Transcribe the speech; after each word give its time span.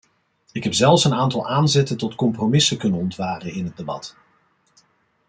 Ik 0.51 0.63
heb 0.63 0.73
zelfs 0.73 1.03
een 1.03 1.13
aantal 1.13 1.47
aanzetten 1.47 1.97
tot 1.97 2.15
compromissen 2.15 2.77
kunnen 2.77 2.99
ontwaren 2.99 3.53
in 3.53 3.65
het 3.65 3.77
debat. 3.77 4.15